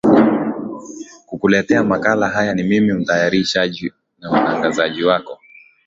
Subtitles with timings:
[1.27, 5.39] kukuletea makala haya ni mimi mtayarishaji na mtangazaji wako